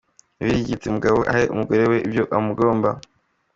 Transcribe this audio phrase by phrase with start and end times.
[0.37, 2.89] Bibiliya igira iti “umugabo ahe umugore we ibyo amugomba.